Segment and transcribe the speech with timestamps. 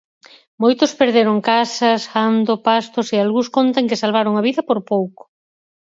[0.63, 5.21] Moitos perderon casas, gando, pastos e algúns contan que salvaron a vida por pouco.